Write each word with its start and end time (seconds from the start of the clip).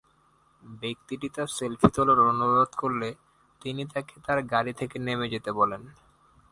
ব্যক্তিটি 0.81 1.27
তার 1.29 1.47
সাথে 1.47 1.57
সেলফি 1.57 1.87
তোলার 1.95 2.19
অনুরোধ 2.29 2.71
করলে 2.75 3.09
তিনি 3.61 3.83
তাকে 3.93 4.15
তার 4.25 4.39
গাড়ি 4.51 4.73
থেকে 4.73 4.97
নেমে 4.99 5.27
যেতে 5.33 5.51
বলেন। 5.51 5.81